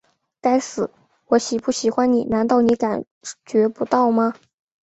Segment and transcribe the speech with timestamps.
[0.41, 0.89] 该死，
[1.27, 3.05] 我喜不喜欢你难道你感
[3.45, 4.33] 觉不到吗?